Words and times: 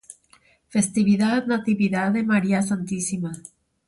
Festividad 0.69 1.45
Natividad 1.45 2.11
de 2.11 2.23
María 2.23 2.63
Santísima. 2.63 3.33